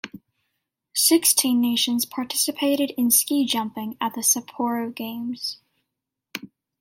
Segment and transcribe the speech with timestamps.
[0.95, 5.59] Sixteen nations participated in ski jumping at the Sapporo Games.